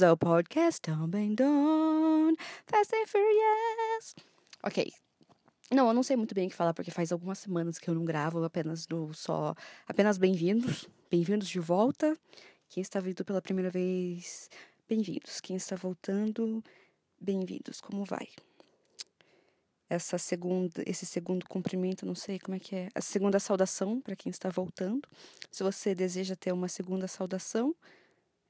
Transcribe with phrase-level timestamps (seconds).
[0.00, 4.14] bem-vindos ao podcast Também Don Fast and Furious.
[4.62, 4.92] Ok.
[5.70, 7.94] Não, eu não sei muito bem o que falar, porque faz algumas semanas que eu
[7.94, 9.54] não gravo apenas do só.
[9.86, 10.88] Apenas bem-vindos.
[11.10, 12.16] Bem-vindos de volta.
[12.68, 14.48] Quem está vindo pela primeira vez,
[14.88, 15.40] bem-vindos.
[15.40, 16.64] Quem está voltando,
[17.20, 17.80] bem-vindos.
[17.80, 18.28] Como vai?
[19.88, 22.88] Essa segunda, esse segundo cumprimento, não sei como é que é.
[22.94, 25.06] A segunda saudação para quem está voltando.
[25.50, 27.74] Se você deseja ter uma segunda saudação,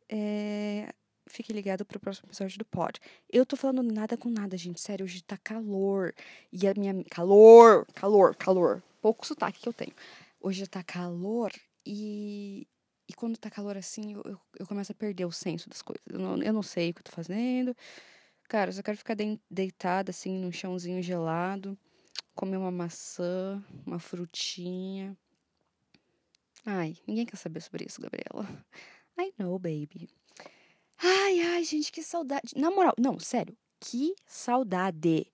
[0.08, 0.92] é,
[1.32, 3.00] fique ligado pro próximo episódio do pod.
[3.28, 4.80] Eu tô falando nada com nada, gente.
[4.80, 6.14] Sério, hoje tá calor.
[6.52, 7.04] E a minha.
[7.04, 7.86] Calor!
[7.94, 8.82] Calor, calor.
[9.00, 9.92] Pouco sotaque que eu tenho.
[10.40, 11.52] Hoje tá calor
[11.84, 12.66] e.
[13.08, 16.04] E quando tá calor assim, eu, eu, eu começo a perder o senso das coisas.
[16.08, 17.76] Eu não, eu não sei o que eu tô fazendo.
[18.48, 21.76] Cara, eu só quero ficar de, deitada assim num chãozinho gelado,
[22.34, 25.16] comer uma maçã, uma frutinha.
[26.64, 28.46] Ai, ninguém quer saber sobre isso, Gabriela.
[29.18, 30.08] I know, baby.
[31.02, 32.52] Ai, ai, gente, que saudade.
[32.56, 35.26] Na moral, não, sério, que saudade.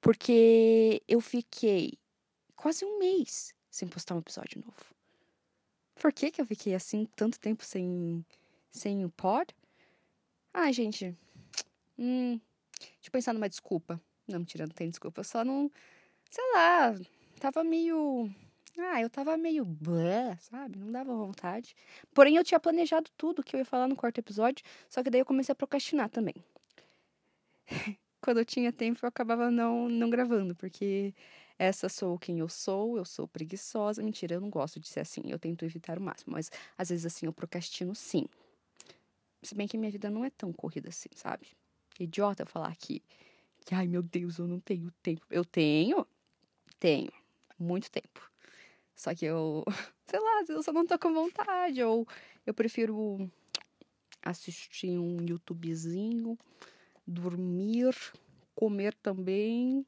[0.00, 1.98] Porque eu fiquei
[2.56, 4.94] quase um mês sem postar um episódio novo.
[5.96, 8.24] Por que, que eu fiquei assim tanto tempo sem,
[8.70, 9.54] sem o pod?
[10.54, 11.14] Ai, gente.
[11.98, 12.40] Hum,
[12.78, 14.00] deixa eu pensar numa desculpa.
[14.26, 15.20] Não, mentira, não tem desculpa.
[15.20, 15.70] Eu só não.
[16.30, 16.94] Sei lá,
[17.40, 18.30] tava meio
[18.78, 20.78] ah, eu tava meio blé, sabe?
[20.78, 21.74] Não dava vontade.
[22.14, 25.20] Porém, eu tinha planejado tudo que eu ia falar no quarto episódio, só que daí
[25.20, 26.34] eu comecei a procrastinar também.
[28.20, 31.14] Quando eu tinha tempo, eu acabava não, não gravando, porque
[31.58, 34.02] essa sou quem eu sou, eu sou preguiçosa.
[34.02, 37.06] Mentira, eu não gosto de ser assim, eu tento evitar o máximo, mas às vezes
[37.06, 38.26] assim eu procrastino sim.
[39.42, 41.48] Se bem que minha vida não é tão corrida assim, sabe?
[41.98, 43.02] Idiota falar que,
[43.64, 45.24] que ai meu Deus, eu não tenho tempo.
[45.30, 46.06] Eu tenho,
[46.78, 47.12] tenho,
[47.58, 48.30] muito tempo.
[48.98, 49.64] Só que eu,
[50.06, 51.80] sei lá, eu só não tô com vontade.
[51.84, 52.06] Ou
[52.44, 53.30] eu prefiro
[54.20, 56.36] assistir um YouTubezinho,
[57.06, 57.94] dormir,
[58.56, 59.86] comer também.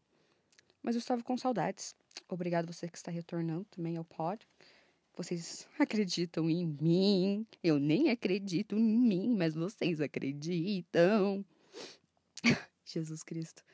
[0.80, 1.96] Mas eu estava com saudades.
[2.28, 4.46] Obrigado você que está retornando também ao pod.
[5.16, 7.44] Vocês acreditam em mim.
[7.64, 11.44] Eu nem acredito em mim, mas vocês acreditam.
[12.86, 13.64] Jesus Cristo.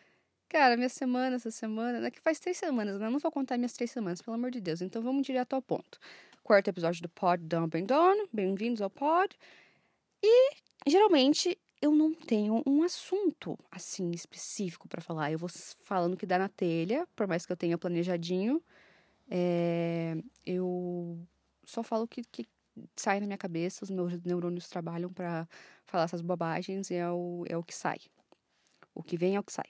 [0.49, 3.07] Cara, minha semana, essa semana, né, que faz três semanas, né?
[3.07, 4.81] Eu não vou contar minhas três semanas, pelo amor de Deus.
[4.81, 5.99] Então vamos direto ao ponto.
[6.45, 8.29] Quarto episódio do Pod Dump and Down.
[8.33, 9.37] Bem-vindos ao Pod.
[10.23, 10.51] E
[10.87, 15.33] geralmente eu não tenho um assunto assim específico para falar.
[15.33, 15.49] Eu vou
[15.83, 18.63] falando que dá na telha, por mais que eu tenha planejadinho.
[19.29, 21.19] É, eu
[21.65, 22.47] só falo que, que
[22.95, 25.49] sai na minha cabeça, os meus neurônios trabalham para
[25.85, 27.99] falar essas bobagens e é o, é o que sai.
[28.95, 29.67] O que vem é o que sai.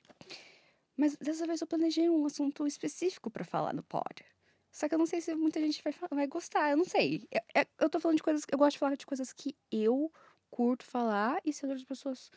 [0.97, 4.25] Mas dessa vez eu planejei um assunto específico para falar no pod.
[4.73, 7.27] Só que eu não sei se muita gente vai, vai gostar, eu não sei.
[7.31, 8.45] Eu, é, eu tô falando de coisas.
[8.51, 10.13] Eu gosto de falar de coisas que eu
[10.51, 12.31] curto falar e se outras pessoas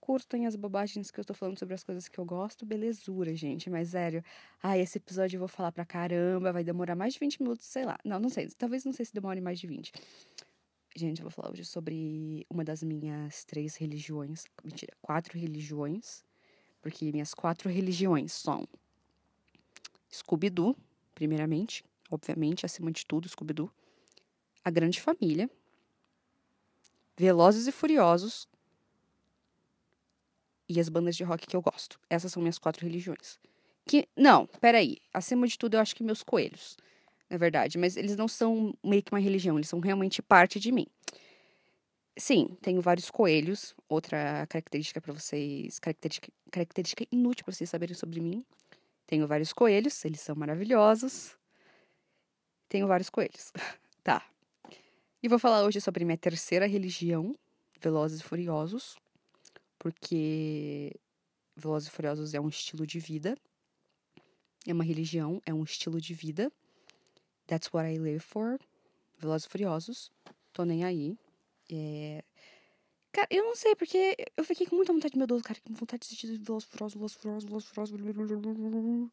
[0.00, 3.68] curtem as bobagens que eu tô falando sobre as coisas que eu gosto, belezura, gente.
[3.68, 4.22] Mas sério,
[4.62, 7.84] ai, esse episódio eu vou falar pra caramba, vai demorar mais de 20 minutos, sei
[7.84, 7.98] lá.
[8.04, 8.48] Não, não sei.
[8.56, 9.92] Talvez não sei se demore mais de 20.
[10.94, 14.44] Gente, eu vou falar hoje sobre uma das minhas três religiões.
[14.62, 16.22] Mentira, quatro religiões
[16.82, 18.68] porque minhas quatro religiões são
[20.12, 20.76] Scooby-Doo,
[21.14, 23.70] primeiramente, obviamente, acima de tudo, Scooby-Doo.
[24.64, 25.48] A Grande Família.
[27.16, 28.48] Velozes e Furiosos.
[30.68, 31.98] E as bandas de rock que eu gosto.
[32.10, 33.38] Essas são minhas quatro religiões.
[33.86, 34.98] Que, não, peraí.
[35.14, 36.76] Acima de tudo, eu acho que meus coelhos.
[37.30, 37.78] Na verdade.
[37.78, 39.56] Mas eles não são meio que uma religião.
[39.56, 40.86] Eles são realmente parte de mim.
[42.16, 43.74] Sim, tenho vários coelhos.
[43.88, 48.44] Outra característica para vocês, característica, característica inútil para vocês saberem sobre mim.
[49.06, 51.36] Tenho vários coelhos, eles são maravilhosos.
[52.68, 53.52] Tenho vários coelhos.
[54.02, 54.26] tá.
[55.22, 57.34] E vou falar hoje sobre minha terceira religião,
[57.80, 58.96] Velozes e Furiosos,
[59.78, 60.92] porque
[61.56, 63.36] Velozes e Furiosos é um estilo de vida.
[64.66, 66.52] É uma religião, é um estilo de vida.
[67.46, 68.58] That's what I live for.
[69.18, 70.12] Velozes e Furiosos.
[70.52, 71.16] Tô nem aí.
[71.70, 72.24] É...
[73.12, 76.00] Cara, eu não sei, porque eu fiquei com muita vontade, meu Deus, cara, com vontade
[76.00, 79.10] de assistir Velozes Furiosos, Velozes Furiosos, Velozes Furiosos.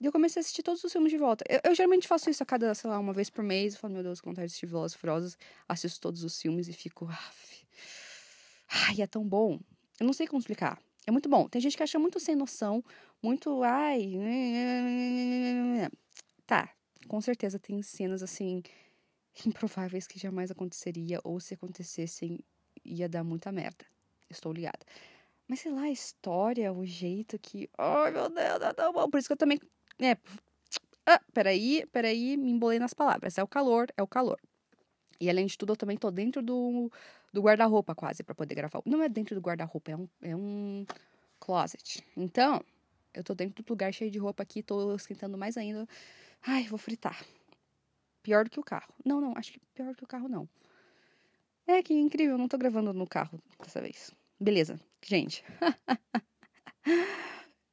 [0.00, 1.44] E eu comecei a assistir todos os filmes de volta.
[1.48, 3.74] Eu, eu, geralmente faço isso a cada, sei lá, uma vez por mês.
[3.74, 5.36] Eu falo, meu Deus, com vontade de assistir Velozes Furiosos.
[5.68, 7.08] Assisto todos os filmes e fico...
[8.68, 9.58] Ai, é tão bom.
[9.98, 10.80] Eu não sei como explicar.
[11.06, 11.48] É muito bom.
[11.48, 12.84] Tem gente que acha muito sem noção,
[13.22, 13.62] muito...
[13.62, 14.12] Ai...
[16.46, 16.70] Tá,
[17.08, 18.62] com certeza tem cenas, assim
[19.48, 22.40] improváveis que jamais aconteceria, ou se acontecessem,
[22.84, 23.84] ia dar muita merda.
[24.30, 24.80] Estou ligada.
[25.46, 27.70] Mas sei lá, a história, o jeito que.
[27.78, 29.08] Ai, meu Deus, é tão bom.
[29.08, 29.58] Por isso que eu também.
[29.98, 30.16] É.
[31.06, 33.38] Ah, peraí, peraí, me embolei nas palavras.
[33.38, 34.38] É o calor, é o calor.
[35.20, 36.90] E além de tudo, eu também tô dentro do,
[37.32, 38.82] do guarda-roupa quase para poder gravar.
[38.84, 40.86] Não é dentro do guarda-roupa, é um, é um
[41.40, 42.04] closet.
[42.16, 42.62] Então,
[43.14, 45.88] eu tô dentro do lugar cheio de roupa aqui, tô esquentando mais ainda.
[46.46, 47.24] Ai, vou fritar.
[48.28, 48.92] Pior do que o carro.
[49.06, 50.46] Não, não, acho que pior do que o carro não.
[51.66, 54.14] É que incrível, não tô gravando no carro dessa vez.
[54.38, 55.42] Beleza, gente.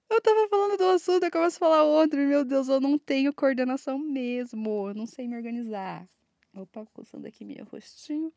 [0.10, 2.18] eu tava falando do assunto, eu começo a falar outro.
[2.22, 4.88] Meu Deus, eu não tenho coordenação mesmo.
[4.88, 6.08] Eu não sei me organizar.
[6.54, 8.32] Opa, coçando aqui meu rostinho.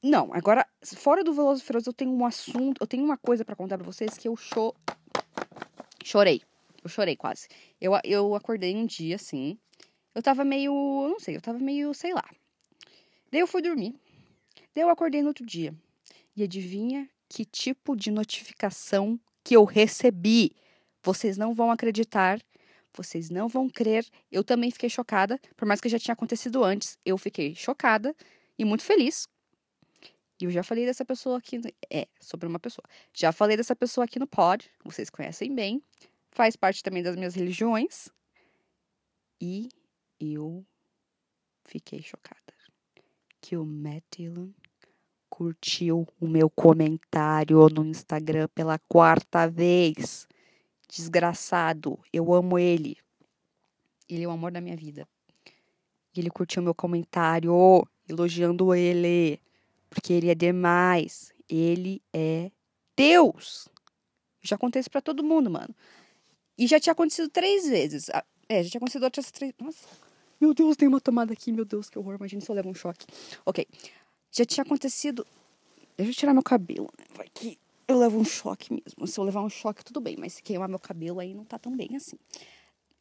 [0.00, 3.56] Não, agora, fora do Veloso Feroz, eu tenho um assunto, eu tenho uma coisa para
[3.56, 4.72] contar pra vocês que eu cho...
[6.04, 6.42] chorei.
[6.84, 7.48] Eu chorei quase.
[7.80, 9.58] Eu, eu acordei um dia, assim.
[10.18, 10.72] Eu tava meio.
[10.72, 12.28] Eu não sei, eu tava meio, sei lá.
[13.30, 13.94] Daí eu fui dormir.
[14.74, 15.72] Daí eu acordei no outro dia.
[16.34, 20.56] E adivinha que tipo de notificação que eu recebi?
[21.04, 22.40] Vocês não vão acreditar.
[22.92, 24.04] Vocês não vão crer.
[24.28, 25.38] Eu também fiquei chocada.
[25.56, 28.12] Por mais que já tinha acontecido antes, eu fiquei chocada
[28.58, 29.28] e muito feliz.
[30.40, 31.60] E eu já falei dessa pessoa aqui.
[31.88, 32.84] É, sobre uma pessoa.
[33.14, 34.68] Já falei dessa pessoa aqui no pod.
[34.84, 35.80] Vocês conhecem bem.
[36.32, 38.08] Faz parte também das minhas religiões.
[39.40, 39.68] E
[40.20, 40.64] eu
[41.64, 42.38] fiquei chocada.
[43.40, 44.50] Que o Matt Dillon
[45.28, 50.26] curtiu o meu comentário no Instagram pela quarta vez.
[50.88, 52.96] Desgraçado, eu amo ele.
[54.08, 55.06] Ele é o amor da minha vida.
[56.16, 59.40] Ele curtiu meu comentário, elogiando ele,
[59.88, 61.32] porque ele é demais.
[61.48, 62.50] Ele é
[62.96, 63.68] Deus.
[64.40, 65.74] Já contei isso pra todo mundo, mano.
[66.56, 68.08] E já tinha acontecido três vezes.
[68.10, 69.52] Ah, é, já tinha acontecido outras três.
[69.60, 70.07] Nossa.
[70.40, 72.16] Meu Deus, tem uma tomada aqui, meu Deus, que horror.
[72.16, 73.06] Imagina se eu levo um choque.
[73.44, 73.66] Ok.
[74.30, 75.26] Já tinha acontecido.
[75.96, 77.04] Deixa eu tirar meu cabelo, né?
[77.16, 77.58] Vai que
[77.88, 79.06] eu levo um choque mesmo.
[79.06, 81.58] Se eu levar um choque, tudo bem, mas se queimar meu cabelo aí não tá
[81.58, 82.16] tão bem assim.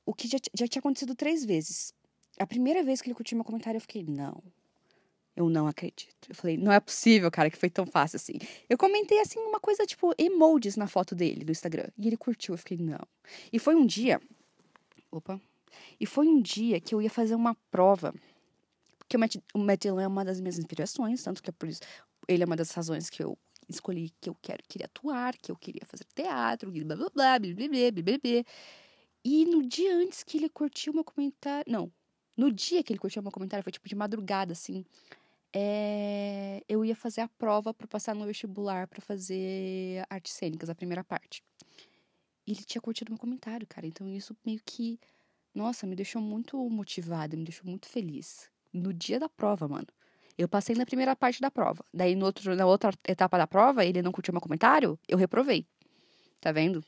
[0.05, 1.93] O que já, já tinha acontecido três vezes.
[2.39, 4.41] A primeira vez que ele curtiu meu comentário, eu fiquei, não.
[5.35, 6.15] Eu não acredito.
[6.29, 8.33] Eu falei, não é possível, cara, que foi tão fácil assim.
[8.67, 11.89] Eu comentei, assim, uma coisa tipo emojis na foto dele, do Instagram.
[11.97, 12.55] E ele curtiu.
[12.55, 13.05] Eu fiquei, não.
[13.53, 14.19] E foi um dia.
[15.11, 15.39] Opa.
[15.99, 18.13] E foi um dia que eu ia fazer uma prova.
[18.97, 21.69] Porque o Matt, o Matt Dillon é uma das minhas inspirações, tanto que é por
[21.69, 21.81] isso.
[22.27, 23.37] Ele é uma das razões que eu
[23.69, 27.39] escolhi que eu quero, queria atuar, que eu queria fazer teatro, blá blá blá, blá
[27.39, 28.43] blá blá, blá, blá, blá.
[29.29, 31.69] E no dia antes que ele curtiu meu comentário.
[31.69, 31.91] Não.
[32.37, 34.85] No dia que ele curtiu meu comentário, foi tipo de madrugada, assim.
[35.51, 40.75] É, eu ia fazer a prova para passar no vestibular para fazer artes cênicas, a
[40.75, 41.43] primeira parte.
[42.45, 43.85] E ele tinha curtido meu comentário, cara.
[43.85, 44.97] Então isso meio que,
[45.57, 48.49] nossa, me deixou muito motivada, me deixou muito feliz.
[48.71, 49.87] No dia da prova, mano.
[50.37, 51.83] Eu passei na primeira parte da prova.
[51.91, 55.65] Daí, no outro, na outra etapa da prova, ele não curtiu meu comentário, eu reprovei.
[56.39, 56.83] Tá vendo?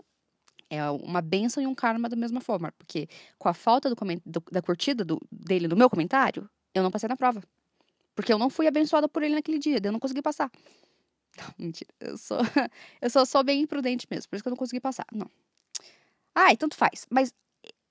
[0.69, 2.71] É uma benção e um karma da mesma forma.
[2.77, 6.92] Porque com a falta do, do da curtida do, dele no meu comentário, eu não
[6.92, 7.42] passei na prova.
[8.13, 10.51] Porque eu não fui abençoada por ele naquele dia, eu não consegui passar.
[11.36, 11.92] Não, mentira.
[12.00, 12.38] Eu sou,
[13.01, 15.07] eu sou, bem imprudente mesmo, por isso que eu não consegui passar.
[15.12, 15.27] Não.
[16.36, 17.07] Ai, tanto faz.
[17.10, 17.33] Mas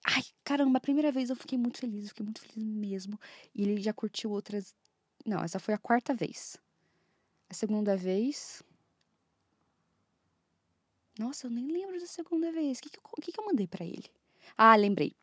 [0.05, 3.21] Ai, caramba, a primeira vez eu fiquei muito feliz, eu fiquei muito feliz mesmo.
[3.55, 4.75] E ele já curtiu outras
[5.29, 6.57] não, essa foi a quarta vez.
[7.51, 8.63] A segunda vez.
[11.19, 12.79] Nossa, eu nem lembro da segunda vez.
[12.79, 14.05] O que, que, eu, que, que eu mandei para ele?
[14.57, 15.15] Ah, lembrei.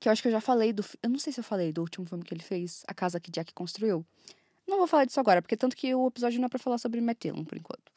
[0.00, 0.84] Que eu acho que eu já falei do.
[1.02, 3.30] Eu não sei se eu falei do último filme que ele fez, A Casa que
[3.30, 4.06] Jack Construiu.
[4.66, 7.00] Não vou falar disso agora, porque tanto que o episódio não é pra falar sobre
[7.00, 7.90] Matt Dillon, por enquanto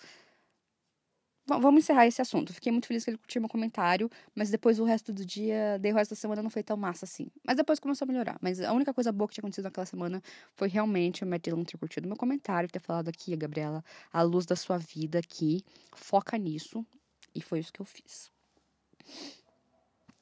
[1.60, 2.53] vamos encerrar esse assunto.
[2.53, 5.91] Fiquei muito feliz que ele curtiu meu comentário, mas depois o resto do dia, dei
[5.91, 7.27] o resto da semana não foi tão massa assim.
[7.43, 8.38] Mas depois começou a melhorar.
[8.41, 10.22] Mas a única coisa boa que tinha acontecido naquela semana
[10.55, 14.46] foi realmente o Matt Dillon ter curtido meu comentário, ter falado aqui, Gabriela, a luz
[14.46, 16.86] da sua vida aqui, foca nisso.
[17.34, 18.29] E foi isso que eu fiz.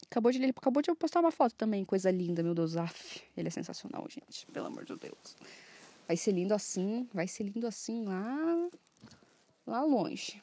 [0.09, 2.75] Acabou de, ele acabou de postar uma foto também, coisa linda, meu Deus.
[2.75, 4.45] Af, ele é sensacional, gente.
[4.47, 5.37] Pelo amor de Deus.
[6.07, 8.69] Vai ser lindo assim, vai ser lindo assim lá,
[9.67, 10.41] lá longe.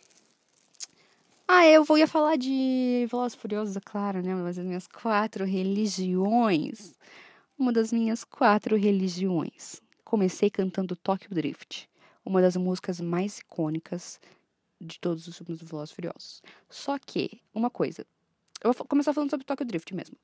[1.49, 4.35] Ah, eu vou ia falar de Velozes Furiosos, é claro, né?
[4.35, 6.99] Mas as minhas quatro religiões.
[7.57, 9.81] Uma das minhas quatro religiões.
[10.05, 11.89] Comecei cantando Tokyo Drift,
[12.25, 14.21] uma das músicas mais icônicas
[14.81, 16.43] de todos os filmes do Velozes Furiosos.
[16.69, 18.05] Só que, uma coisa.
[18.63, 20.17] Eu vou começar falando sobre Tokyo Drift mesmo.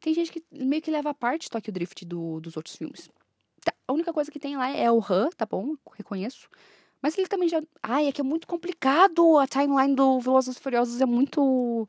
[0.00, 3.10] Tem gente que meio que leva a parte Tokyo Drift do, dos outros filmes.
[3.64, 5.74] Tá, a única coisa que tem lá é o Han, tá bom?
[5.96, 6.48] Reconheço.
[7.02, 7.60] Mas ele também já.
[7.82, 9.38] Ai, é que é muito complicado.
[9.38, 11.88] A timeline do Velozes e Furiosos é muito.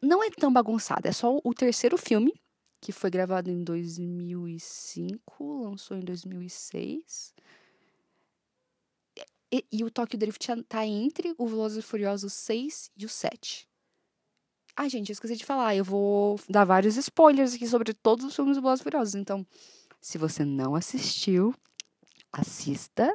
[0.00, 1.08] Não é tão bagunçada.
[1.08, 2.32] É só o terceiro filme,
[2.80, 7.34] que foi gravado em 2005, lançou em 2006.
[9.52, 13.68] E, e o Tokyo Drift tá entre o Velozes e Furiosos 6 e o 7.
[14.74, 15.74] Ah, gente, eu esqueci de falar.
[15.76, 19.14] Eu vou dar vários spoilers aqui sobre todos os filmes do Velozes e Furiosos.
[19.16, 19.44] Então,
[20.00, 21.54] Se você não assistiu,
[22.32, 23.12] assista,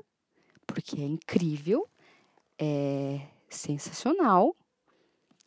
[0.68, 1.90] porque é incrível,
[2.60, 4.56] é sensacional.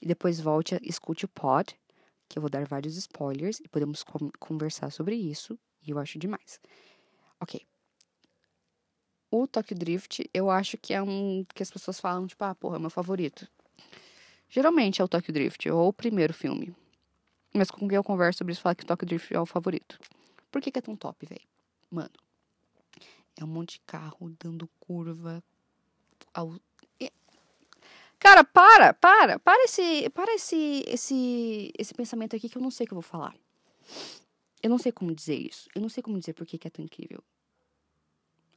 [0.00, 1.78] E depois volte, escute o pod,
[2.26, 4.02] que eu vou dar vários spoilers e podemos
[4.38, 5.58] conversar sobre isso.
[5.82, 6.58] E eu acho demais.
[7.38, 7.66] Ok.
[9.30, 12.76] O Tokyo Drift, eu acho que é um que as pessoas falam, tipo, ah, porra,
[12.76, 13.46] é meu favorito.
[14.48, 16.74] Geralmente é o Tokyo Drift, ou o primeiro filme.
[17.54, 19.98] Mas com quem eu converso sobre isso, fala que o Tokyo Drift é o favorito.
[20.50, 21.40] Por que, que é tão top, velho?
[21.90, 22.10] Mano,
[23.38, 25.42] é um monte de carro dando curva.
[26.32, 26.54] Ao...
[28.18, 32.84] Cara, para, para, para esse, para esse, esse, esse pensamento aqui que eu não sei
[32.84, 33.34] o que eu vou falar.
[34.62, 35.68] Eu não sei como dizer isso.
[35.75, 37.25] Eu não sei como dizer por que, que é tão incrível.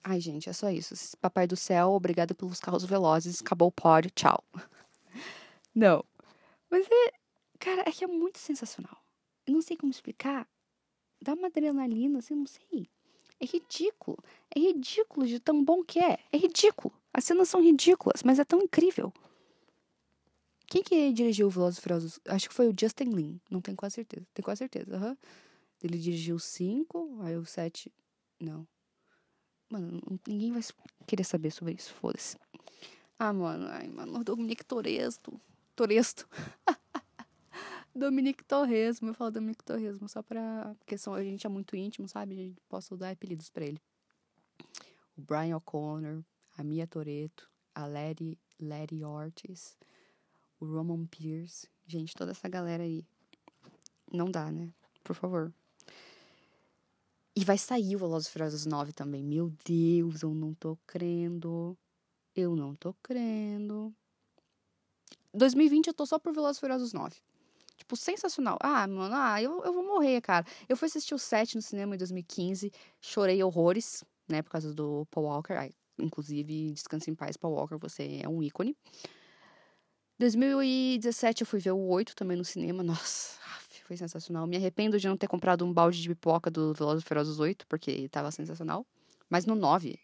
[0.03, 0.93] Ai, gente, é só isso.
[1.17, 3.41] Papai do céu, obrigado pelos carros velozes.
[3.41, 4.43] Acabou o pod, tchau.
[5.73, 6.03] Não.
[6.69, 7.13] Mas é.
[7.57, 9.01] Cara, é que é muito sensacional.
[9.47, 10.45] Eu não sei como explicar.
[11.21, 12.89] Dá uma adrenalina, assim, não sei.
[13.39, 14.17] É ridículo.
[14.55, 16.19] É ridículo de tão bom que é.
[16.31, 16.93] É ridículo.
[17.13, 19.11] As cenas são ridículas, mas é tão incrível.
[20.67, 22.19] Quem que dirigiu o Velozes e Furiosos?
[22.25, 23.39] Acho que foi o Justin Lin.
[23.49, 24.25] Não tenho quase certeza.
[24.33, 24.97] Tenho quase certeza.
[24.97, 25.17] Uhum.
[25.83, 27.91] Ele dirigiu o 5, aí o 7...
[28.39, 28.67] Não.
[29.69, 30.61] Mano, ninguém vai
[31.05, 31.93] querer saber sobre isso.
[31.93, 32.37] Foda-se.
[33.17, 33.67] Ah, mano.
[33.69, 34.23] Ai, mano.
[34.23, 35.39] Dominique Toresto.
[35.75, 36.27] Toresto.
[37.95, 39.09] Dominique Torresmo.
[39.09, 40.75] Eu falo Dominique Torresmo só pra.
[40.79, 42.55] Porque são, a gente é muito íntimo, sabe?
[42.67, 43.81] Posso dar apelidos pra ele.
[45.17, 46.23] O Brian O'Connor,
[46.57, 49.77] a Mia Toreto, a Letty, Letty Ortiz,
[50.59, 51.67] o Roman Pierce.
[51.85, 53.05] Gente, toda essa galera aí.
[54.11, 54.71] Não dá, né?
[55.03, 55.53] Por favor.
[57.35, 59.23] E vai sair o Velozes Furiosos 9 também.
[59.23, 61.77] Meu Deus, eu não tô crendo.
[62.35, 63.93] Eu não tô crendo.
[65.33, 67.15] 2020 eu tô só por Velozes Furiosos 9.
[67.75, 68.57] Tipo, sensacional.
[68.61, 70.45] Ah, mano, ah, eu, eu vou morrer, cara.
[70.69, 74.03] Eu fui assistir o 7 no cinema em 2015, chorei horrores,
[74.33, 75.53] né, por causa do Paul Walker.
[75.99, 78.75] Inclusive, descanse em paz, Paul Walker, você é um ícone.
[80.19, 82.81] 2017 eu fui ver o 8 também no cinema.
[82.83, 83.39] Nossa,
[83.85, 84.47] foi sensacional.
[84.47, 88.09] Me arrependo de não ter comprado um balde de pipoca do Velozes Ferozes 8, porque
[88.09, 88.85] tava sensacional.
[89.29, 89.99] Mas no 9,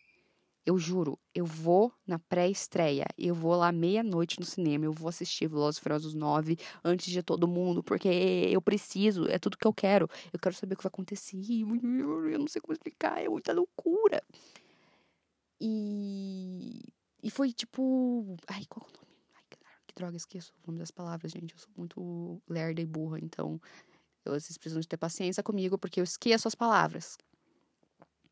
[0.69, 5.47] eu juro, eu vou na pré-estreia, eu vou lá meia-noite no cinema, eu vou assistir
[5.47, 10.07] Velozes Ferozes 9 antes de todo mundo, porque eu preciso, é tudo que eu quero.
[10.31, 11.37] Eu quero saber o que vai acontecer.
[11.37, 14.21] Eu não sei como explicar, é muita loucura.
[15.59, 16.81] E
[17.21, 19.09] e foi tipo, ai, qual é o nome?
[19.95, 21.53] droga, esqueço o nome das palavras, gente.
[21.53, 23.59] Eu sou muito lerda e burra, então
[24.23, 27.17] vocês precisam de ter paciência comigo, porque eu esqueço as palavras.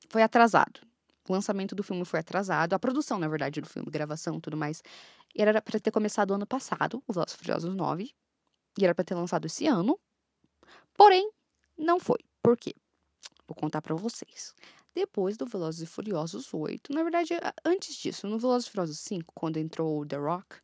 [0.07, 0.79] Foi atrasado.
[1.27, 2.73] O lançamento do filme foi atrasado.
[2.73, 4.81] A produção, na verdade, do filme, gravação tudo mais.
[5.35, 8.11] Era para ter começado ano passado, o Velozes Furiosos 9.
[8.79, 9.99] E era para ter lançado esse ano.
[10.93, 11.29] Porém,
[11.77, 12.19] não foi.
[12.41, 12.73] Por quê?
[13.47, 14.53] Vou contar para vocês.
[14.93, 19.31] Depois do Velozes e Furiosos 8, na verdade, antes disso, no Velozes e Furiosos 5,
[19.35, 20.57] quando entrou o The Rock,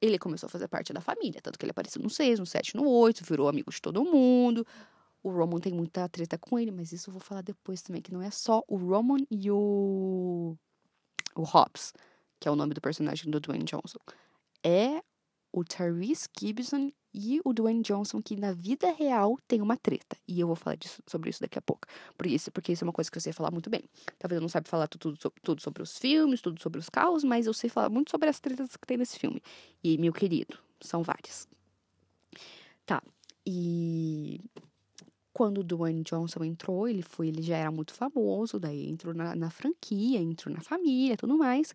[0.00, 2.76] ele começou a fazer parte da família, tanto que ele apareceu no 6, no 7,
[2.76, 4.66] no 8, virou amigo de todo mundo.
[5.28, 8.10] O Roman tem muita treta com ele, mas isso eu vou falar depois também, que
[8.10, 10.56] não é só o Roman e o
[11.36, 11.92] o Hobbs,
[12.40, 13.98] que é o nome do personagem do Dwayne Johnson.
[14.64, 15.02] É
[15.52, 20.16] o Tyrese Gibson e o Dwayne Johnson, que na vida real tem uma treta.
[20.26, 21.86] E eu vou falar disso, sobre isso daqui a pouco.
[22.16, 23.84] Por isso, porque isso é uma coisa que eu sei falar muito bem.
[24.18, 27.46] Talvez eu não saiba falar tudo, tudo sobre os filmes, tudo sobre os carros, mas
[27.46, 29.42] eu sei falar muito sobre as tretas que tem nesse filme.
[29.84, 31.46] E, meu querido, são várias.
[32.86, 33.02] Tá.
[33.46, 34.40] E
[35.38, 39.36] quando o Dwayne Johnson entrou, ele foi, ele já era muito famoso, daí entrou na,
[39.36, 41.72] na franquia, entrou na família, tudo mais.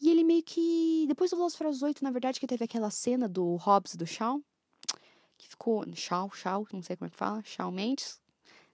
[0.00, 1.04] E ele meio que.
[1.06, 4.42] Depois do Furiosos 8, na verdade, que teve aquela cena do Hobbs do Shawn,
[5.36, 5.84] que ficou.
[5.94, 8.20] Shaw, Shaw, não sei como é que fala, Shawn Mendes.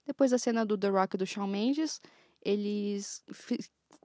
[0.07, 2.01] Depois da cena do The Rock e do Shawn Mendes,
[2.41, 3.23] eles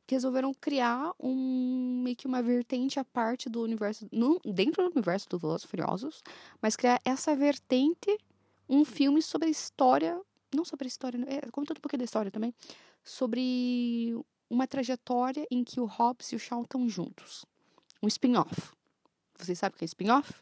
[0.07, 5.31] resolveram criar um meio que uma vertente à parte do universo, no, dentro do universo
[5.31, 6.23] do Velozes Furiosos,
[6.61, 8.19] mas criar essa vertente,
[8.71, 10.19] um filme sobre a história,
[10.55, 12.55] não sobre a história, é, conta um pouquinho da história também,
[13.03, 14.15] sobre
[14.49, 17.45] uma trajetória em que o Hobbs e o Shaw estão juntos.
[18.00, 18.73] Um spin-off.
[19.37, 20.33] Vocês sabem o que é spin-off?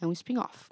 [0.00, 0.70] É um spin-off.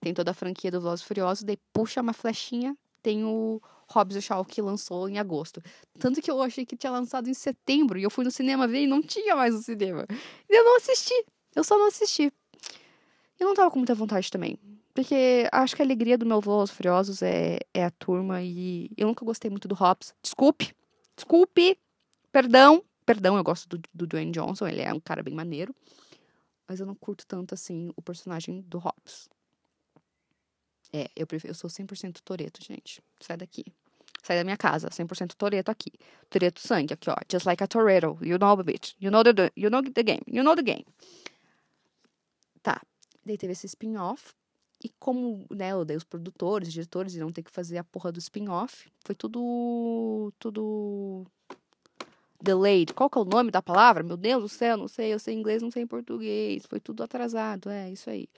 [0.00, 4.18] Tem toda a franquia do Velozes Furiosos, daí puxa uma flechinha, tem o Hobbs e
[4.18, 5.62] o Shaw que lançou em agosto.
[6.00, 8.82] Tanto que eu achei que tinha lançado em setembro e eu fui no cinema ver
[8.82, 10.04] e não tinha mais no cinema.
[10.48, 11.14] E eu não assisti.
[11.54, 12.32] Eu só não assisti.
[13.38, 14.58] Eu não tava com muita vontade também.
[14.98, 19.06] Porque acho que a alegria do meu Velozes Furiosos é, é a turma e eu
[19.06, 20.12] nunca gostei muito do Hobbs.
[20.20, 20.74] Desculpe.
[21.14, 21.78] Desculpe.
[22.32, 25.72] Perdão, perdão, eu gosto do, do Dwayne Johnson, ele é um cara bem maneiro.
[26.66, 29.28] Mas eu não curto tanto, assim, o personagem do Hobbs.
[30.92, 33.00] É, eu, prefiro, eu sou 100% Toreto, gente.
[33.20, 33.66] Sai daqui.
[34.24, 35.92] Sai da minha casa, 100% Toreto aqui.
[36.28, 37.14] Toreto sangue, aqui, ó.
[37.30, 38.18] Just like a Toretto.
[38.20, 38.96] You know the bitch.
[38.98, 40.22] You know the, you know the game.
[40.26, 40.84] You know the game.
[42.64, 42.82] Tá.
[43.24, 44.36] Daí teve esse spin-off.
[44.82, 47.84] E como, né, eu dei os produtores, os diretores, e não ter que fazer a
[47.84, 50.32] porra do spin-off, foi tudo.
[50.38, 51.26] tudo.
[52.40, 52.94] delayed.
[52.94, 54.04] Qual que é o nome da palavra?
[54.04, 56.64] Meu Deus do céu, não sei, eu sei inglês, não sei português.
[56.66, 58.28] Foi tudo atrasado, é, isso aí.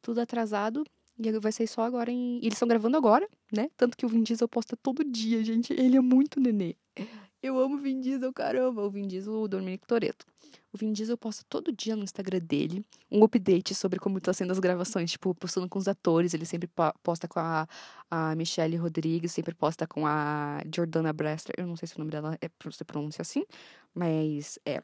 [0.00, 0.84] Tudo atrasado.
[1.18, 2.36] E vai ser só agora em.
[2.38, 3.68] Eles estão gravando agora, né?
[3.76, 5.72] Tanto que o Vin Diesel posta todo dia, gente.
[5.72, 6.76] Ele é muito nenê.
[7.40, 8.82] Eu amo o Vin Diesel, caramba.
[8.82, 10.26] O Vin Diesel, o Dominic Toretto.
[10.72, 14.50] O Vin Diesel posta todo dia no Instagram dele um update sobre como tá sendo
[14.50, 16.34] as gravações, tipo, postando com os atores.
[16.34, 16.68] Ele sempre
[17.02, 17.68] posta com a,
[18.10, 21.54] a Michelle Rodrigues, sempre posta com a Jordana Brester.
[21.56, 23.44] Eu não sei se o nome dela é, se pronuncia assim,
[23.94, 24.82] mas é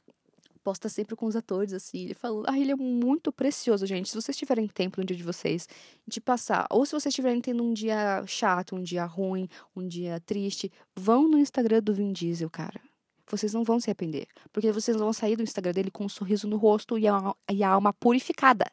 [0.65, 2.05] posta sempre com os atores, assim.
[2.05, 4.09] Ele fala, ah, ele é muito precioso, gente.
[4.09, 5.69] Se vocês tiverem tempo no dia de vocês,
[6.09, 10.19] de passar, ou se vocês estiverem tendo um dia chato, um dia ruim, um dia
[10.21, 12.81] triste, vão no Instagram do Vin Diesel, cara.
[13.27, 14.27] Vocês não vão se arrepender.
[14.53, 17.63] Porque vocês vão sair do Instagram dele com um sorriso no rosto e a, e
[17.63, 18.71] a alma purificada.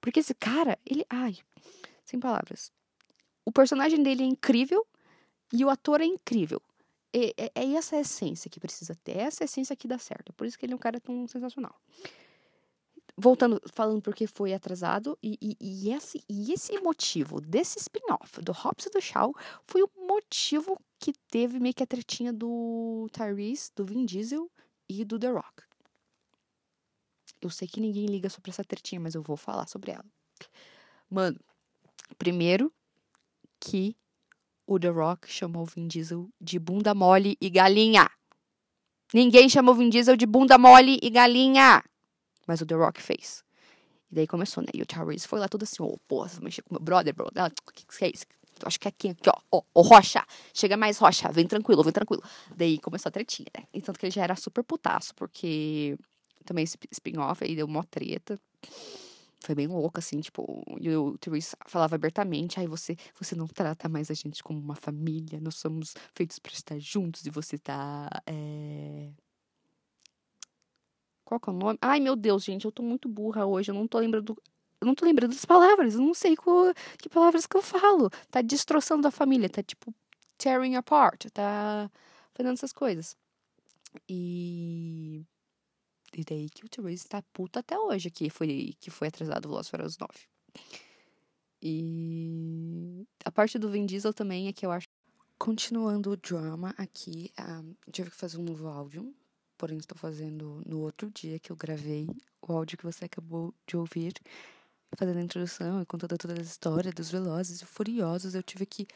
[0.00, 1.04] Porque esse cara, ele.
[1.08, 1.36] Ai,
[2.04, 2.70] sem palavras.
[3.44, 4.86] O personagem dele é incrível
[5.52, 6.60] e o ator é incrível.
[7.14, 9.18] É, é, essa essência que precisa ter.
[9.18, 10.32] É essa essência que dá certo.
[10.32, 11.78] Por isso que ele é um cara tão sensacional.
[13.14, 18.52] Voltando, falando porque foi atrasado, e, e, e, esse, e esse motivo desse spin-off do
[18.52, 19.34] Hobbs e do Shaw
[19.66, 24.50] foi o motivo que teve meio que a tretinha do Tyrese, do Vin Diesel
[24.88, 25.62] e do The Rock.
[27.42, 30.06] Eu sei que ninguém liga sobre essa tretinha, mas eu vou falar sobre ela.
[31.10, 31.38] Mano,
[32.16, 32.72] primeiro
[33.60, 33.96] que
[34.74, 38.10] o The Rock chamou Vin Diesel de bunda mole e galinha.
[39.12, 41.82] Ninguém chamou Vin Diesel de bunda mole e galinha.
[42.46, 43.44] Mas o The Rock fez.
[44.10, 44.70] E daí começou, né?
[44.74, 47.14] E o Tyrese foi lá todo assim, ô, oh, porra, você mexer com meu brother,
[47.14, 47.26] bro.
[47.26, 48.24] O que, que é isso?
[48.60, 49.40] Eu acho que é aqui, aqui, ó.
[49.50, 50.24] Ó, oh, Rocha.
[50.54, 51.30] Chega mais, Rocha.
[51.30, 52.22] Vem tranquilo, vem tranquilo.
[52.54, 53.64] Daí começou a tretinha, né?
[53.72, 55.96] E tanto que ele já era super putaço, porque
[56.44, 58.38] também esse spin-off aí deu uma treta
[59.46, 63.88] foi bem louco, assim, tipo, e o Therese falava abertamente, aí você, você não trata
[63.88, 68.08] mais a gente como uma família, nós somos feitos para estar juntos e você tá,
[68.26, 69.10] é...
[71.24, 71.78] Qual que é o nome?
[71.80, 74.36] Ai, meu Deus, gente, eu tô muito burra hoje, eu não tô lembrando,
[74.80, 78.10] eu não tô lembrando das palavras, eu não sei qual, que palavras que eu falo.
[78.30, 79.94] Tá destroçando a família, tá, tipo,
[80.36, 81.90] tearing apart, tá
[82.34, 83.16] fazendo essas coisas.
[84.08, 85.24] E
[86.14, 89.64] e daí que o Therese tá puto até hoje que foi, que foi atrasado o
[89.64, 90.10] Furiosos 9.
[91.62, 94.86] E a parte do Vin Diesel também é que eu acho...
[95.38, 99.12] Continuando o drama aqui, um, tive que fazer um novo áudio,
[99.58, 102.08] porém estou fazendo no outro dia que eu gravei
[102.40, 104.12] o áudio que você acabou de ouvir,
[104.96, 108.36] fazendo a introdução e contando toda a história dos Velozes e Furiosos.
[108.36, 108.86] Eu tive que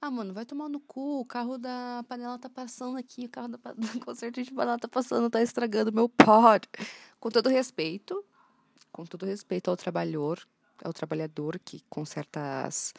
[0.00, 3.48] ah, mano, vai tomar no cu, o carro da panela tá passando aqui, o carro
[3.48, 3.58] da
[4.04, 6.68] conserto de panela tá passando, tá estragando meu pod.
[7.18, 8.24] Com todo respeito,
[8.92, 10.46] com todo respeito ao trabalhador,
[10.84, 12.94] ao trabalhador que conserta as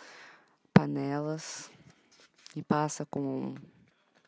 [0.74, 1.72] panelas
[2.56, 3.56] e passa com um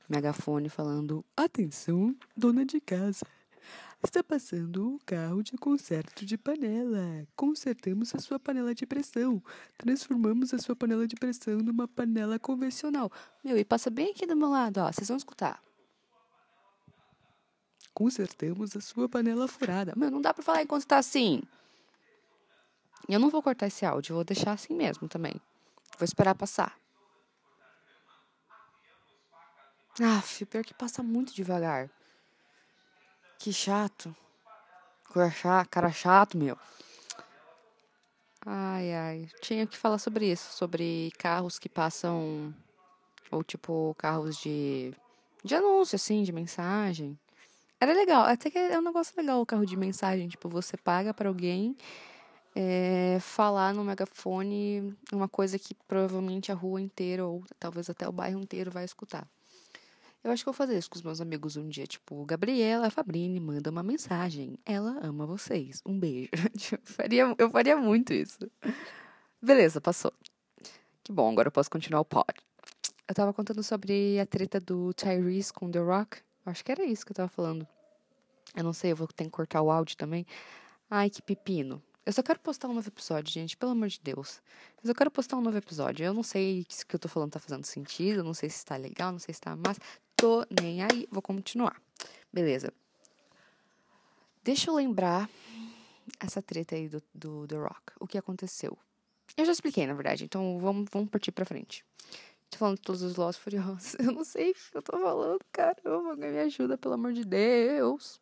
[0.07, 3.25] megafone falando: "Atenção, dona de casa.
[4.03, 7.27] Está passando o carro de conserto de panela.
[7.35, 9.41] Consertamos a sua panela de pressão.
[9.77, 13.11] Transformamos a sua panela de pressão numa panela convencional.
[13.43, 14.91] Meu, e passa bem aqui do meu lado, ó.
[14.91, 15.61] Vocês vão escutar.
[17.93, 19.93] Consertamos a sua panela furada.
[19.95, 21.43] Meu, não dá pra falar enquanto tá assim.
[23.07, 25.39] Eu não vou cortar esse áudio, vou deixar assim mesmo também.
[25.99, 26.75] Vou esperar passar.
[29.99, 31.91] Ah, pior que passa muito devagar.
[33.43, 34.15] Que chato.
[35.71, 36.55] Cara chato, meu.
[38.45, 39.29] Ai, ai.
[39.41, 40.53] Tinha que falar sobre isso.
[40.53, 42.53] Sobre carros que passam.
[43.31, 44.93] Ou tipo, carros de.
[45.43, 47.17] De anúncio, assim, de mensagem.
[47.79, 48.25] Era legal.
[48.25, 50.27] Até que é um negócio legal o carro de mensagem.
[50.27, 51.75] Tipo, você paga para alguém
[52.55, 58.11] é, falar no megafone uma coisa que provavelmente a rua inteira, ou talvez até o
[58.11, 59.27] bairro inteiro vai escutar.
[60.23, 61.87] Eu acho que vou fazer isso com os meus amigos um dia.
[61.87, 64.57] Tipo, Gabriela Fabrini manda uma mensagem.
[64.63, 65.81] Ela ama vocês.
[65.85, 66.29] Um beijo.
[66.71, 68.39] eu, faria, eu faria muito isso.
[69.41, 70.13] Beleza, passou.
[71.03, 72.33] Que bom, agora eu posso continuar o pod.
[73.07, 76.17] Eu tava contando sobre a treta do Tyrese com The Rock.
[76.45, 77.67] Eu acho que era isso que eu tava falando.
[78.55, 80.25] Eu não sei, eu vou ter que cortar o áudio também.
[80.89, 81.81] Ai, que pepino.
[82.05, 84.41] Eu só quero postar um novo episódio, gente, pelo amor de Deus.
[84.83, 86.03] Eu quero postar um novo episódio.
[86.03, 88.65] Eu não sei se o que eu tô falando tá fazendo sentido, não sei se
[88.65, 89.79] tá legal, não sei se tá massa.
[90.21, 91.81] Tô nem aí, vou continuar.
[92.31, 92.71] Beleza.
[94.43, 95.27] Deixa eu lembrar
[96.19, 97.93] essa treta aí do, do The Rock.
[97.99, 98.77] O que aconteceu?
[99.35, 101.83] Eu já expliquei, na verdade, então vamos, vamos partir pra frente.
[102.51, 103.95] Tô falando de todos os Lost Furiosos.
[103.97, 106.15] Eu não sei o que eu tô falando, caramba.
[106.15, 108.21] Me ajuda, pelo amor de Deus.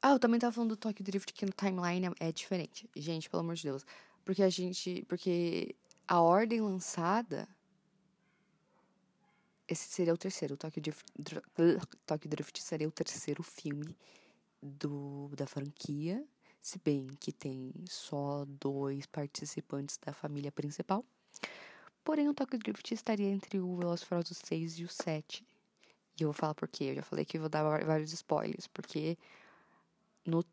[0.00, 2.88] Ah, eu também tava falando do Tokyo Drift, que no timeline é diferente.
[2.94, 3.84] Gente, pelo amor de Deus.
[4.24, 5.04] Porque a gente.
[5.08, 5.74] Porque
[6.06, 7.48] a ordem lançada.
[9.66, 10.56] Esse seria o terceiro.
[10.56, 11.04] Tokyo Drift,
[12.06, 13.96] Tokyo Drift seria o terceiro filme
[14.62, 16.22] do, da franquia.
[16.60, 21.04] Se bem que tem só dois participantes da família principal.
[22.02, 25.46] Porém, o Tokyo Drift estaria entre o Velozes Furiosos 6 e o 7.
[26.18, 26.84] E eu vou falar por quê.
[26.84, 28.66] Eu já falei que eu vou dar vários spoilers.
[28.66, 29.16] Porque
[30.26, 30.44] no,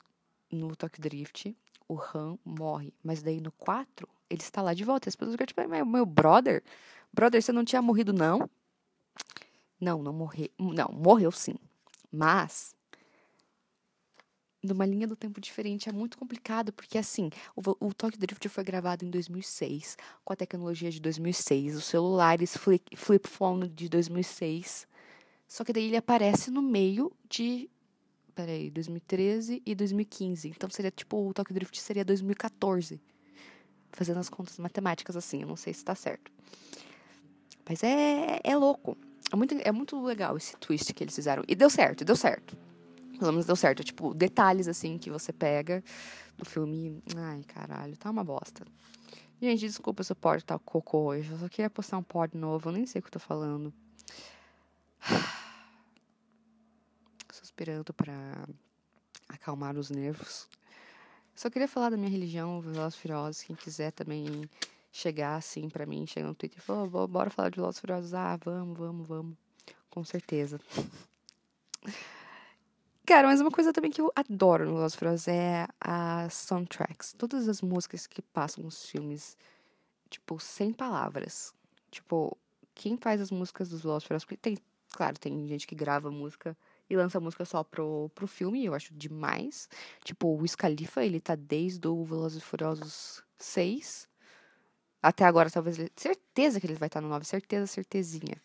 [0.49, 1.55] no Tokyo Drift,
[1.87, 2.93] o Han morre.
[3.03, 5.09] Mas daí no 4, ele está lá de volta.
[5.09, 6.63] As pessoas ficam tipo, meu brother?
[7.11, 8.49] Brother, você não tinha morrido, não?
[9.81, 10.49] Não, não morreu.
[10.59, 11.55] Não, morreu sim.
[12.11, 12.75] Mas
[14.63, 18.63] numa linha do tempo diferente é muito complicado, porque assim, o, o Tokyo Drift foi
[18.63, 22.95] gravado em 2006, com a tecnologia de 2006, os celulares flip,
[23.27, 24.87] phone de 2006.
[25.47, 27.69] Só que daí ele aparece no meio de
[28.35, 30.49] peraí, 2013 e 2015.
[30.49, 33.01] Então seria tipo, o Tokyo Drift seria 2014.
[33.91, 36.31] Fazendo as contas matemáticas assim, eu não sei se tá certo.
[37.67, 38.95] Mas é, é louco.
[39.31, 41.43] É muito, é muito legal esse twist que eles fizeram.
[41.47, 42.57] E deu certo, deu certo.
[43.17, 43.83] Pelo menos deu certo.
[43.83, 45.83] Tipo, detalhes assim que você pega
[46.37, 47.01] do filme.
[47.15, 48.65] Ai, caralho, tá uma bosta.
[49.41, 51.31] Gente, desculpa se o pod tá cocô hoje.
[51.31, 52.69] Eu só queria postar um pod novo.
[52.69, 53.73] Eu nem sei o que eu tô falando.
[57.31, 58.45] Suspirando pra
[59.29, 60.49] acalmar os nervos.
[61.33, 63.43] Só queria falar da minha religião, Velozes Furiosos.
[63.43, 64.49] Quem quiser também
[64.91, 68.13] chegar assim para mim, chegar no Twitter e falar, oh, bora falar de Velozes Furiosos.
[68.13, 69.37] Ah, vamos, vamos, vamos.
[69.89, 70.59] Com certeza.
[73.05, 77.13] Cara, mas uma coisa também que eu adoro no Velozes Furiosos é as soundtracks.
[77.13, 79.37] Todas as músicas que passam nos filmes,
[80.09, 81.53] tipo, sem palavras.
[81.89, 82.37] Tipo,
[82.75, 84.25] quem faz as músicas dos Velozes Furiosos?
[84.25, 84.57] Porque tem,
[84.91, 86.55] claro, tem gente que grava música
[86.89, 89.69] e lança música só pro, pro filme, eu acho demais.
[90.03, 94.10] Tipo, o Scalifa, ele tá desde o Velozes Furiosos 6
[95.01, 95.77] até agora, talvez.
[95.95, 98.41] Certeza que ele vai estar no 9, certeza, certezinha.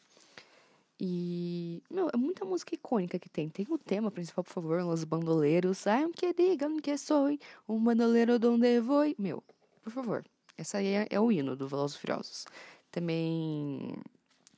[0.99, 3.49] E, meu, é muita música icônica que tem.
[3.51, 5.87] Tem o tema principal, por favor, Los Bandoleiros.
[5.87, 7.29] Ai, que digam que sou
[7.69, 9.05] um bandoleiro donde vou.
[9.19, 9.45] Meu,
[9.83, 10.25] por favor.
[10.57, 12.47] Essa aí é, é o hino do Velozes Furiosos.
[12.91, 13.95] Também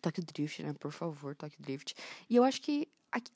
[0.01, 0.73] Tokyo Drift, né?
[0.75, 1.95] Por favor, Tokyo Drift.
[2.31, 2.89] E eu acho que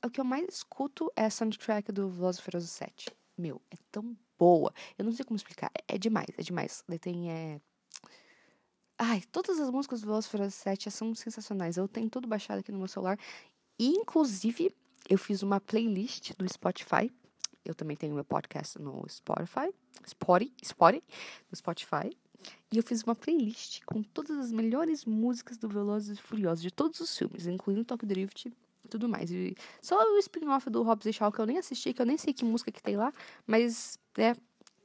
[0.04, 3.10] o que eu mais escuto é a soundtrack do Velozes Furiosos 7.
[3.36, 4.72] Meu, é tão boa.
[4.96, 5.72] Eu não sei como explicar.
[5.74, 6.84] É, é demais, é demais.
[6.88, 7.60] Daí tem é,
[9.04, 11.76] Ai, todas as músicas do Furiosos 7 são sensacionais.
[11.76, 13.18] Eu tenho tudo baixado aqui no meu celular.
[13.76, 14.72] E, inclusive,
[15.10, 17.10] eu fiz uma playlist do Spotify.
[17.64, 19.74] Eu também tenho meu podcast no Spotify.
[20.06, 21.02] Spotify, Spotify,
[21.50, 22.16] no Spotify.
[22.72, 26.70] E eu fiz uma playlist com todas as melhores músicas do Velozes e Furiosos, de
[26.70, 29.32] todos os filmes, incluindo Tokyo Drift e tudo mais.
[29.32, 32.16] E só o spin-off do Hobbs e Shaw, que eu nem assisti, que eu nem
[32.16, 33.12] sei que música que tem lá,
[33.48, 34.36] mas é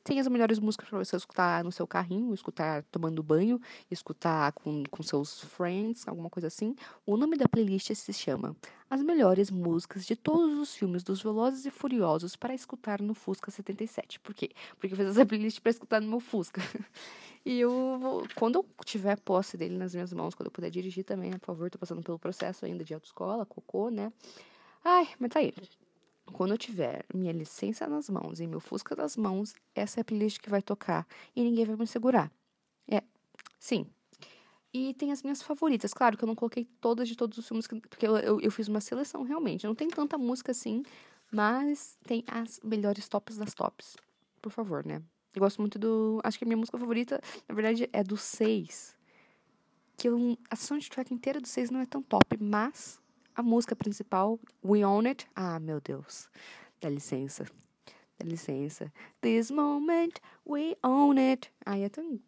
[0.07, 3.59] tem as melhores músicas para você escutar no seu carrinho, escutar tomando banho,
[3.91, 6.77] escutar com, com seus friends, alguma coisa assim.
[7.05, 8.55] O nome da playlist se chama
[8.89, 13.51] As Melhores Músicas de Todos os Filmes dos Velozes e Furiosos para escutar no Fusca
[13.51, 14.21] 77.
[14.21, 14.51] Por quê?
[14.79, 16.61] Porque eu fiz essa playlist para escutar no meu Fusca.
[17.45, 21.03] e eu vou, quando eu tiver posse dele nas minhas mãos, quando eu puder dirigir
[21.03, 24.09] também, por favor, tô passando pelo processo ainda de autoescola, cocô, né?
[24.85, 25.53] Ai, mas tá aí.
[26.33, 30.03] Quando eu tiver minha licença nas mãos e meu Fusca nas mãos, essa é a
[30.03, 32.31] playlist que vai tocar e ninguém vai me segurar.
[32.87, 33.01] É,
[33.59, 33.85] sim.
[34.73, 35.93] E tem as minhas favoritas.
[35.93, 38.67] Claro que eu não coloquei todas de todos os filmes, porque eu, eu, eu fiz
[38.67, 39.65] uma seleção realmente.
[39.65, 40.83] Não tem tanta música assim,
[41.31, 43.95] mas tem as melhores tops das tops.
[44.41, 45.01] Por favor, né?
[45.33, 46.19] Eu gosto muito do.
[46.23, 48.95] Acho que a minha música favorita, na verdade, é do 6.
[49.95, 53.01] Que eu, a soundtrack inteira do 6 não é tão top, mas
[53.37, 55.27] a música principal, We Own It.
[55.35, 56.27] Ah, meu Deus.
[56.81, 57.45] Dá licença.
[58.17, 58.91] Dá licença.
[59.21, 61.51] This moment, we own it.
[61.63, 62.19] Ai, é tão.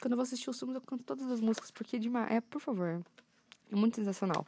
[0.00, 2.30] Quando eu vou assistir os filmes, eu canto todas as músicas, porque é demais.
[2.30, 3.04] É, por favor.
[3.70, 4.46] É muito sensacional.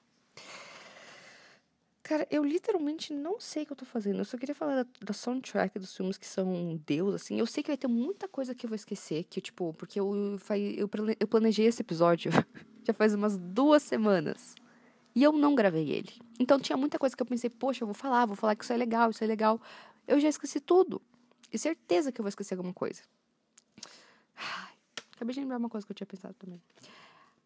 [2.02, 4.20] Cara, eu literalmente não sei o que eu tô fazendo.
[4.20, 7.38] Eu só queria falar da, da soundtrack dos filmes que são Deus, assim.
[7.38, 10.38] Eu sei que vai ter muita coisa que eu vou esquecer, que, tipo, porque eu,
[10.76, 12.32] eu, eu planejei esse episódio
[12.82, 14.54] já faz umas duas semanas.
[15.14, 16.12] E eu não gravei ele.
[16.38, 18.72] Então tinha muita coisa que eu pensei, poxa, eu vou falar, vou falar que isso
[18.72, 19.60] é legal, isso é legal.
[20.06, 21.00] Eu já esqueci tudo.
[21.52, 23.02] E certeza que eu vou esquecer alguma coisa.
[24.36, 24.72] Ai,
[25.14, 26.60] acabei de lembrar uma coisa que eu tinha pensado também.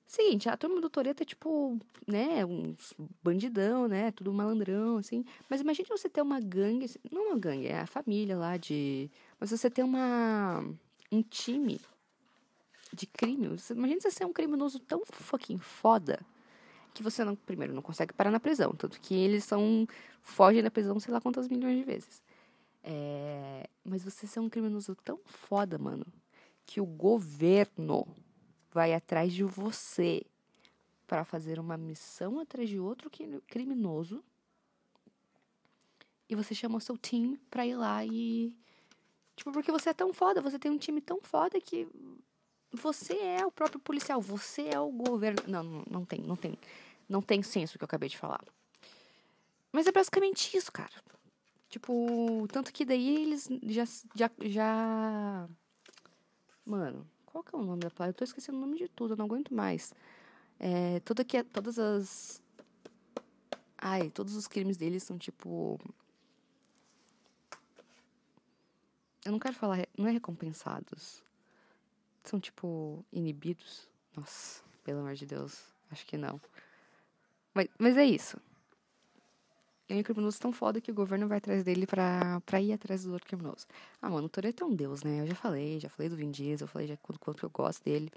[0.07, 1.77] Seguinte, a turma do Toreto é tipo,
[2.07, 5.25] né, uns bandidão, né, tudo malandrão, assim.
[5.51, 9.11] Mas imagine você ter uma gangue, assim, não uma gangue, é a família lá de...
[9.41, 10.65] Mas você ter uma...
[11.11, 11.81] um time
[12.93, 13.59] de crime.
[13.71, 16.21] Imagina você ser um criminoso tão fucking foda
[16.97, 18.75] que você não, primeiro, não consegue parar na prisão.
[18.75, 19.87] Tanto que eles são.
[20.23, 22.23] fogem da prisão sei lá quantas milhões de vezes.
[22.83, 26.07] É, mas você ser um criminoso tão foda, mano,
[26.65, 28.07] que o governo
[28.73, 30.25] vai atrás de você
[31.07, 33.11] para fazer uma missão atrás de outro
[33.47, 34.23] criminoso
[36.29, 38.57] e você chama o seu time pra ir lá e.
[39.37, 41.87] Tipo, porque você é tão foda, você tem um time tão foda que
[42.73, 45.43] você é o próprio policial, você é o governo.
[45.47, 46.59] Não, não, não tem, não tem.
[47.09, 48.45] Não tem senso o que eu acabei de falar.
[49.73, 51.03] Mas é basicamente isso, cara.
[51.69, 53.85] Tipo, tanto que daí eles já.
[54.14, 55.49] já, já...
[56.64, 58.11] Mano, qual que é o nome da placa?
[58.11, 59.92] Eu tô esquecendo o nome de tudo, eu não aguento mais.
[60.59, 62.42] É, toda que, todas as.
[63.77, 65.79] Ai, todos os crimes deles são tipo.
[69.25, 69.87] Eu não quero falar.
[69.99, 71.23] Não é recompensados.
[72.25, 73.05] São tipo.
[73.12, 73.88] inibidos.
[74.16, 75.62] Nossa, pelo amor de Deus.
[75.90, 76.40] Acho que não.
[77.57, 78.37] Mas, mas é isso.
[79.88, 82.75] Ele é um criminoso tão foda que o governo vai atrás dele pra, pra ir
[82.75, 83.66] atrás do outro criminoso.
[84.03, 85.23] Ah, mano, o Toreto é um deus, né?
[85.23, 87.83] Eu já falei, já falei do Vin Diesel, eu falei já quanto, quanto eu gosto
[87.83, 88.12] dele.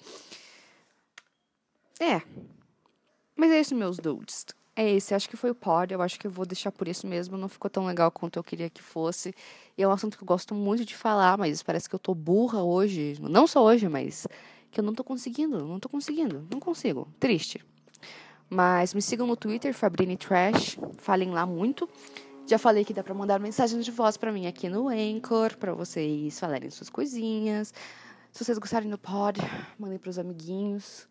[2.01, 2.21] É.
[3.33, 4.45] Mas é isso, meus dudes.
[4.75, 5.93] É esse, acho que foi o pod.
[5.93, 7.37] Eu acho que eu vou deixar por isso mesmo.
[7.37, 9.33] Não ficou tão legal quanto eu queria que fosse.
[9.77, 12.13] E é um assunto que eu gosto muito de falar, mas parece que eu tô
[12.13, 13.15] burra hoje.
[13.21, 14.27] Não só hoje, mas
[14.69, 15.65] que eu não tô conseguindo.
[15.65, 16.45] Não tô conseguindo.
[16.51, 17.07] Não consigo.
[17.19, 17.63] Triste.
[18.49, 20.79] Mas me sigam no Twitter, Fabrini Trash.
[20.97, 21.87] Falem lá muito.
[22.47, 25.73] Já falei que dá pra mandar mensagens de voz para mim aqui no Anchor, para
[25.73, 27.73] vocês falarem suas coisinhas.
[28.31, 29.39] Se vocês gostarem do pod,
[29.77, 31.07] mandem pros amiguinhos.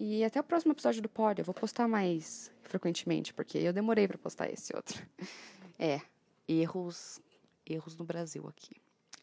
[0.00, 1.40] E até o próximo episódio do Pod.
[1.40, 5.02] Eu vou postar mais frequentemente, porque eu demorei para postar esse outro.
[5.80, 6.00] É,
[6.48, 7.20] erros,
[7.64, 8.74] erros no Brasil aqui.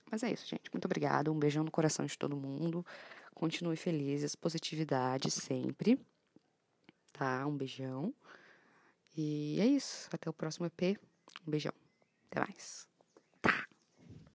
[0.10, 0.72] Mas é isso, gente.
[0.72, 1.30] Muito obrigada.
[1.30, 2.86] Um beijão no coração de todo mundo.
[3.34, 6.00] Continue felizes, positividade sempre.
[7.18, 7.48] Tá?
[7.48, 8.14] Um beijão.
[9.16, 10.10] E é isso.
[10.12, 11.00] Até o próximo EP.
[11.48, 11.74] Um beijão.
[12.30, 12.88] Até mais.